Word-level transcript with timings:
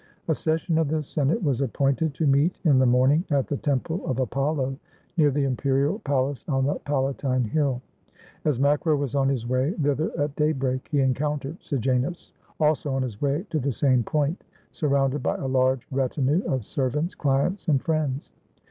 A 0.27 0.33
session 0.33 0.79
of 0.79 0.87
the 0.87 1.03
Senate 1.03 1.43
was 1.43 1.61
appointed 1.61 2.15
to 2.15 2.25
meet 2.25 2.57
in 2.63 2.79
the 2.79 2.87
morning 2.87 3.23
at 3.29 3.45
the 3.45 3.57
temple 3.57 4.03
of 4.07 4.17
Apollo, 4.17 4.75
near 5.15 5.29
the 5.29 5.43
imperial 5.43 5.99
pal 5.99 6.31
ace 6.31 6.43
on 6.49 6.65
the 6.65 6.73
Palatine 6.79 7.43
Hill. 7.43 7.83
As 8.43 8.59
Macro 8.59 8.95
was 8.95 9.13
on 9.13 9.29
his 9.29 9.45
way 9.45 9.73
thither 9.73 10.09
at 10.19 10.35
daybreak 10.35 10.87
he 10.89 11.01
encountered 11.01 11.57
Sejanus, 11.61 12.31
also 12.59 12.91
on 12.93 13.03
his 13.03 13.21
way 13.21 13.45
to 13.51 13.59
the 13.59 13.71
same 13.71 14.01
point, 14.01 14.43
surrounded 14.71 15.21
by 15.21 15.35
a 15.35 15.45
large 15.45 15.85
retinue 15.91 16.43
of 16.45 16.65
servants, 16.65 17.13
cHents, 17.13 17.67
and 17.67 17.79
friends. 17.79 18.31